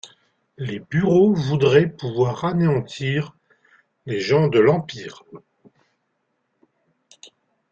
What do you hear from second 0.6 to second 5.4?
bureaux voudraient pouvoir anéantir les gens de l’Empire.